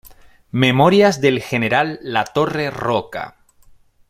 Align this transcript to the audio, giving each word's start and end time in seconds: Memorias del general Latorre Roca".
Memorias 0.49 1.21
del 1.21 1.43
general 1.43 1.99
Latorre 2.01 2.71
Roca". 2.71 3.37